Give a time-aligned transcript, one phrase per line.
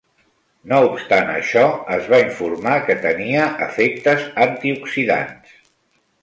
[0.69, 1.65] No obstant això,
[1.97, 5.55] es va informar que tenia efectes antioxidants.